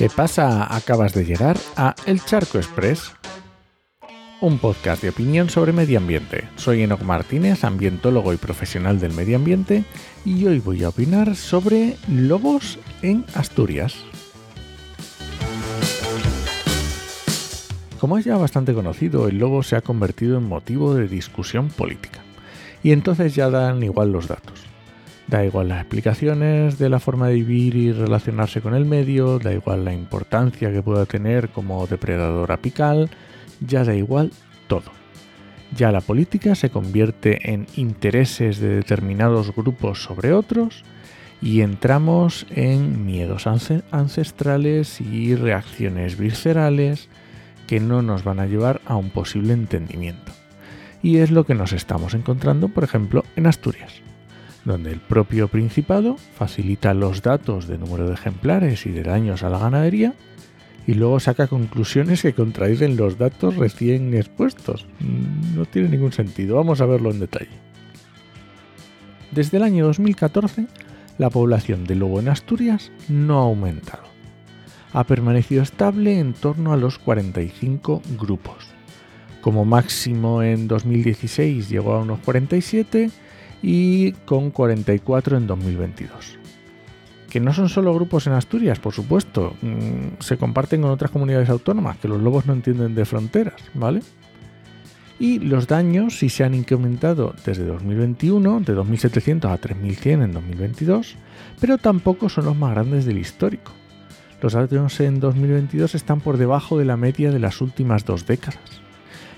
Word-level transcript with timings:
¿Qué 0.00 0.08
pasa? 0.08 0.74
Acabas 0.74 1.12
de 1.12 1.26
llegar 1.26 1.58
a 1.76 1.94
El 2.06 2.24
Charco 2.24 2.56
Express, 2.56 3.12
un 4.40 4.58
podcast 4.58 5.02
de 5.02 5.10
opinión 5.10 5.50
sobre 5.50 5.74
medio 5.74 5.98
ambiente. 5.98 6.48
Soy 6.56 6.82
Enoc 6.82 7.02
Martínez, 7.02 7.64
ambientólogo 7.64 8.32
y 8.32 8.38
profesional 8.38 8.98
del 8.98 9.12
medio 9.12 9.36
ambiente, 9.36 9.84
y 10.24 10.46
hoy 10.46 10.58
voy 10.58 10.84
a 10.84 10.88
opinar 10.88 11.36
sobre 11.36 11.98
lobos 12.08 12.78
en 13.02 13.26
Asturias. 13.34 13.96
Como 17.98 18.16
es 18.16 18.24
ya 18.24 18.38
bastante 18.38 18.72
conocido, 18.72 19.28
el 19.28 19.36
lobo 19.36 19.62
se 19.62 19.76
ha 19.76 19.82
convertido 19.82 20.38
en 20.38 20.44
motivo 20.44 20.94
de 20.94 21.08
discusión 21.08 21.68
política. 21.68 22.20
Y 22.82 22.92
entonces 22.92 23.34
ya 23.34 23.50
dan 23.50 23.82
igual 23.82 24.12
los 24.12 24.28
datos. 24.28 24.64
Da 25.30 25.44
igual 25.44 25.68
las 25.68 25.82
explicaciones 25.82 26.76
de 26.76 26.88
la 26.88 26.98
forma 26.98 27.28
de 27.28 27.34
vivir 27.34 27.76
y 27.76 27.92
relacionarse 27.92 28.60
con 28.60 28.74
el 28.74 28.84
medio, 28.84 29.38
da 29.38 29.52
igual 29.52 29.84
la 29.84 29.92
importancia 29.92 30.72
que 30.72 30.82
pueda 30.82 31.06
tener 31.06 31.50
como 31.50 31.86
depredador 31.86 32.50
apical, 32.50 33.08
ya 33.60 33.84
da 33.84 33.94
igual 33.94 34.32
todo. 34.66 34.90
Ya 35.76 35.92
la 35.92 36.00
política 36.00 36.56
se 36.56 36.70
convierte 36.70 37.52
en 37.52 37.68
intereses 37.76 38.58
de 38.58 38.70
determinados 38.70 39.54
grupos 39.54 40.02
sobre 40.02 40.32
otros 40.32 40.82
y 41.40 41.60
entramos 41.60 42.44
en 42.50 43.06
miedos 43.06 43.46
ancestrales 43.46 45.00
y 45.00 45.36
reacciones 45.36 46.18
viscerales 46.18 47.08
que 47.68 47.78
no 47.78 48.02
nos 48.02 48.24
van 48.24 48.40
a 48.40 48.46
llevar 48.46 48.80
a 48.84 48.96
un 48.96 49.10
posible 49.10 49.52
entendimiento. 49.52 50.32
Y 51.04 51.18
es 51.18 51.30
lo 51.30 51.46
que 51.46 51.54
nos 51.54 51.72
estamos 51.72 52.14
encontrando, 52.14 52.68
por 52.68 52.82
ejemplo, 52.82 53.22
en 53.36 53.46
Asturias 53.46 54.02
donde 54.70 54.92
el 54.92 55.00
propio 55.00 55.48
Principado 55.48 56.16
facilita 56.34 56.94
los 56.94 57.22
datos 57.22 57.66
de 57.66 57.76
número 57.76 58.06
de 58.06 58.14
ejemplares 58.14 58.86
y 58.86 58.90
de 58.90 59.02
daños 59.02 59.42
a 59.42 59.50
la 59.50 59.58
ganadería 59.58 60.14
y 60.86 60.94
luego 60.94 61.20
saca 61.20 61.46
conclusiones 61.46 62.22
que 62.22 62.32
contradicen 62.32 62.96
los 62.96 63.18
datos 63.18 63.56
recién 63.56 64.14
expuestos. 64.14 64.86
Mm, 65.00 65.56
no 65.56 65.64
tiene 65.66 65.88
ningún 65.88 66.12
sentido, 66.12 66.56
vamos 66.56 66.80
a 66.80 66.86
verlo 66.86 67.10
en 67.10 67.20
detalle. 67.20 67.50
Desde 69.30 69.58
el 69.58 69.62
año 69.62 69.86
2014, 69.86 70.66
la 71.18 71.30
población 71.30 71.84
de 71.84 71.96
lobo 71.96 72.20
en 72.20 72.28
Asturias 72.28 72.90
no 73.08 73.38
ha 73.38 73.42
aumentado. 73.42 74.04
Ha 74.92 75.04
permanecido 75.04 75.62
estable 75.62 76.18
en 76.18 76.32
torno 76.32 76.72
a 76.72 76.76
los 76.76 76.98
45 76.98 78.02
grupos. 78.18 78.68
Como 79.40 79.64
máximo 79.64 80.42
en 80.42 80.66
2016 80.66 81.68
llegó 81.68 81.94
a 81.94 82.00
unos 82.00 82.20
47 82.20 83.10
y 83.62 84.12
con 84.12 84.50
44 84.50 85.36
en 85.36 85.46
2022. 85.46 86.38
Que 87.28 87.40
no 87.40 87.52
son 87.52 87.68
solo 87.68 87.94
grupos 87.94 88.26
en 88.26 88.32
Asturias, 88.32 88.78
por 88.80 88.92
supuesto, 88.92 89.54
mm, 89.62 90.20
se 90.20 90.36
comparten 90.36 90.82
con 90.82 90.90
otras 90.90 91.10
comunidades 91.10 91.48
autónomas, 91.48 91.98
que 91.98 92.08
los 92.08 92.20
lobos 92.20 92.46
no 92.46 92.52
entienden 92.52 92.94
de 92.94 93.04
fronteras, 93.04 93.60
¿vale? 93.74 94.00
Y 95.20 95.38
los 95.38 95.66
daños 95.66 96.18
sí 96.18 96.30
se 96.30 96.44
han 96.44 96.54
incrementado 96.54 97.34
desde 97.44 97.66
2021, 97.66 98.60
de 98.60 98.74
2.700 98.74 99.50
a 99.50 99.60
3.100 99.60 100.24
en 100.24 100.32
2022, 100.32 101.16
pero 101.60 101.76
tampoco 101.76 102.30
son 102.30 102.46
los 102.46 102.56
más 102.56 102.72
grandes 102.72 103.04
del 103.04 103.18
histórico. 103.18 103.72
Los 104.40 104.54
daños 104.54 104.98
en 105.00 105.20
2022 105.20 105.94
están 105.94 106.20
por 106.20 106.38
debajo 106.38 106.78
de 106.78 106.86
la 106.86 106.96
media 106.96 107.30
de 107.30 107.38
las 107.38 107.60
últimas 107.60 108.06
dos 108.06 108.26
décadas. 108.26 108.80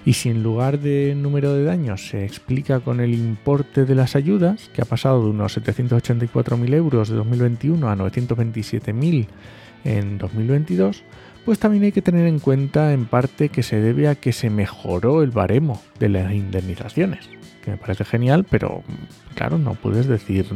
Y 0.04 0.14
si 0.14 0.30
en 0.30 0.42
lugar 0.42 0.80
de 0.80 1.14
número 1.14 1.54
de 1.54 1.64
daños 1.64 2.08
se 2.08 2.24
explica 2.24 2.80
con 2.80 3.00
el 3.00 3.14
importe 3.14 3.84
de 3.84 3.94
las 3.94 4.16
ayudas, 4.16 4.68
que 4.74 4.82
ha 4.82 4.84
pasado 4.84 5.22
de 5.22 5.30
unos 5.30 5.56
784.000 5.56 6.74
euros 6.74 7.08
de 7.08 7.16
2021 7.16 7.88
a 7.88 7.96
927.000 7.96 9.26
en 9.84 10.18
2022, 10.18 11.04
pues 11.44 11.58
también 11.58 11.84
hay 11.84 11.92
que 11.92 12.02
tener 12.02 12.26
en 12.26 12.40
cuenta 12.40 12.92
en 12.92 13.06
parte 13.06 13.48
que 13.48 13.62
se 13.62 13.80
debe 13.80 14.08
a 14.08 14.14
que 14.14 14.32
se 14.32 14.50
mejoró 14.50 15.22
el 15.22 15.30
baremo 15.30 15.80
de 15.98 16.08
las 16.08 16.32
indemnizaciones, 16.32 17.28
que 17.64 17.72
me 17.72 17.76
parece 17.76 18.04
genial, 18.04 18.44
pero 18.48 18.82
claro, 19.34 19.58
no 19.58 19.74
puedes 19.74 20.06
decir 20.06 20.46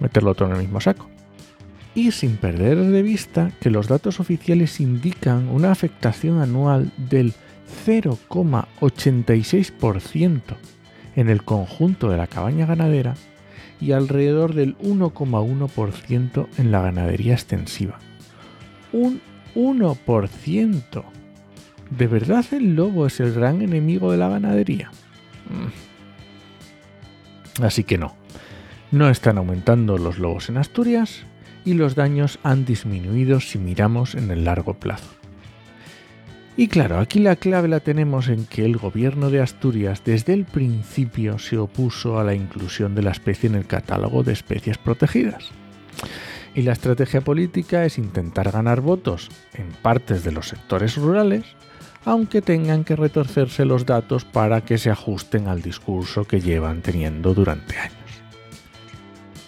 meterlo 0.00 0.34
todo 0.34 0.48
en 0.48 0.56
el 0.56 0.62
mismo 0.62 0.80
saco. 0.80 1.08
Y 1.96 2.10
sin 2.10 2.36
perder 2.36 2.78
de 2.78 3.02
vista 3.02 3.52
que 3.60 3.70
los 3.70 3.86
datos 3.86 4.18
oficiales 4.18 4.80
indican 4.80 5.48
una 5.48 5.70
afectación 5.70 6.40
anual 6.40 6.90
del 6.96 7.32
0,86% 7.86 10.40
en 11.16 11.28
el 11.28 11.44
conjunto 11.44 12.10
de 12.10 12.16
la 12.16 12.26
cabaña 12.26 12.66
ganadera 12.66 13.14
y 13.80 13.92
alrededor 13.92 14.54
del 14.54 14.76
1,1% 14.78 16.48
en 16.58 16.72
la 16.72 16.82
ganadería 16.82 17.34
extensiva. 17.34 18.00
Un 18.92 19.20
1%. 19.54 21.04
¿De 21.90 22.06
verdad 22.06 22.44
el 22.52 22.74
lobo 22.74 23.06
es 23.06 23.20
el 23.20 23.34
gran 23.34 23.60
enemigo 23.62 24.10
de 24.10 24.18
la 24.18 24.28
ganadería? 24.28 24.90
Mm. 25.50 25.68
Así 27.62 27.84
que 27.84 27.98
no. 27.98 28.16
No 28.90 29.10
están 29.10 29.38
aumentando 29.38 29.98
los 29.98 30.18
lobos 30.18 30.48
en 30.48 30.56
Asturias 30.56 31.24
y 31.64 31.74
los 31.74 31.94
daños 31.94 32.38
han 32.42 32.64
disminuido 32.64 33.40
si 33.40 33.58
miramos 33.58 34.14
en 34.14 34.30
el 34.30 34.44
largo 34.44 34.74
plazo. 34.74 35.23
Y 36.56 36.68
claro, 36.68 37.00
aquí 37.00 37.18
la 37.18 37.34
clave 37.34 37.66
la 37.66 37.80
tenemos 37.80 38.28
en 38.28 38.46
que 38.46 38.64
el 38.64 38.76
gobierno 38.76 39.28
de 39.28 39.40
Asturias 39.40 40.02
desde 40.04 40.34
el 40.34 40.44
principio 40.44 41.38
se 41.40 41.58
opuso 41.58 42.18
a 42.18 42.24
la 42.24 42.34
inclusión 42.34 42.94
de 42.94 43.02
la 43.02 43.10
especie 43.10 43.48
en 43.48 43.56
el 43.56 43.66
catálogo 43.66 44.22
de 44.22 44.32
especies 44.32 44.78
protegidas. 44.78 45.50
Y 46.54 46.62
la 46.62 46.72
estrategia 46.72 47.20
política 47.20 47.84
es 47.84 47.98
intentar 47.98 48.52
ganar 48.52 48.80
votos 48.80 49.30
en 49.54 49.66
partes 49.82 50.22
de 50.22 50.30
los 50.30 50.48
sectores 50.48 50.96
rurales, 50.96 51.44
aunque 52.04 52.40
tengan 52.40 52.84
que 52.84 52.94
retorcerse 52.94 53.64
los 53.64 53.84
datos 53.84 54.24
para 54.24 54.60
que 54.60 54.78
se 54.78 54.90
ajusten 54.90 55.48
al 55.48 55.60
discurso 55.60 56.24
que 56.24 56.40
llevan 56.40 56.82
teniendo 56.82 57.34
durante 57.34 57.76
años. 57.78 57.94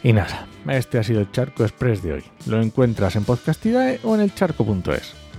Y 0.02 0.12
nada, 0.12 0.46
este 0.68 0.98
ha 0.98 1.04
sido 1.04 1.20
el 1.20 1.30
Charco 1.30 1.62
Express 1.62 2.02
de 2.02 2.14
hoy. 2.14 2.24
Lo 2.46 2.60
encuentras 2.60 3.14
en 3.14 3.24
Podcastidae 3.24 4.00
o 4.02 4.16
en 4.16 4.22
el 4.22 4.34
charco.es. 4.34 5.25